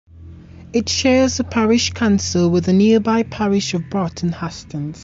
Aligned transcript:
It 0.73 0.89
shares 0.89 1.39
a 1.39 1.43
parish 1.43 1.91
council 1.93 2.49
with 2.49 2.65
the 2.65 2.73
nearby 2.73 3.21
parish 3.21 3.75
of 3.75 3.87
Burton 3.91 4.31
Hastings. 4.31 4.99